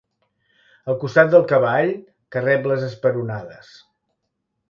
El 0.93 0.95
costat 1.03 1.29
del 1.33 1.43
cavall, 1.51 1.91
que 2.35 2.43
rep 2.47 2.65
les 2.71 2.85
esperonades. 2.87 3.69